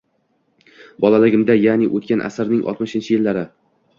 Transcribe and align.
Bolaligimda, 1.03 1.57
ya’ni 1.65 1.89
o‘tgan 1.99 2.25
asrning 2.31 2.63
oltmishinchi 2.73 3.13
yillari. 3.17 3.45